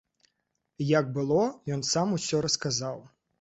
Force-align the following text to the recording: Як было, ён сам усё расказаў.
Як 0.99 1.11
было, 1.17 1.43
ён 1.77 1.85
сам 1.91 2.17
усё 2.19 2.41
расказаў. 2.47 2.99